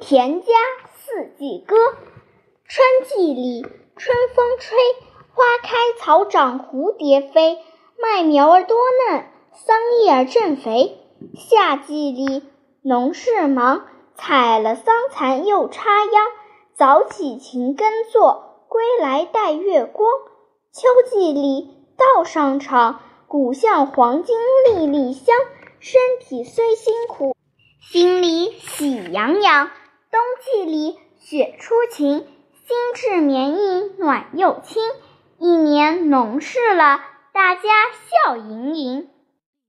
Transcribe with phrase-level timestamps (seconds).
[0.00, 0.52] 田家
[0.94, 1.76] 四季歌。
[2.68, 3.62] 春季里，
[3.96, 4.78] 春风吹，
[5.34, 7.58] 花开草长蝴蝶飞，
[8.00, 11.00] 麦苗儿多嫩，桑叶儿正肥。
[11.34, 12.44] 夏季里，
[12.82, 16.12] 农事忙，采了桑蚕又插秧，
[16.76, 20.08] 早起勤耕作，归来戴月光。
[20.72, 24.36] 秋季里，稻上场，谷像黄金
[24.66, 25.34] 粒粒香，
[25.80, 27.34] 身体虽辛苦，
[27.80, 29.68] 心里喜洋洋。
[30.10, 32.26] 冬季里，雪初晴，
[32.66, 34.82] 新制棉衣暖又轻，
[35.38, 37.02] 一年农事了，
[37.34, 37.62] 大家
[38.24, 39.10] 笑盈盈。